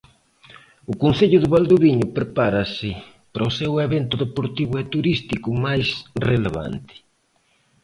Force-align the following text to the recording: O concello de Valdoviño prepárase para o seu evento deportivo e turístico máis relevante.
O 0.91 0.93
concello 1.03 1.37
de 1.41 1.51
Valdoviño 1.53 2.07
prepárase 2.17 2.91
para 3.31 3.49
o 3.49 3.55
seu 3.59 3.71
evento 3.87 4.15
deportivo 4.23 4.73
e 4.83 4.89
turístico 4.93 5.49
máis 5.65 5.87
relevante. 6.29 6.95